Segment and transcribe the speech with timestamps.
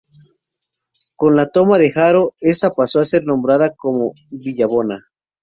[1.15, 5.05] Con la toma de Haro esta pasó a ser nombrada como "Villabona".